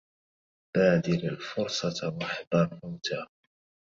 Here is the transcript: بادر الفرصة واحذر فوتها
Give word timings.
بادر 0.75 1.31
الفرصة 1.31 2.17
واحذر 2.19 2.79
فوتها 2.81 3.27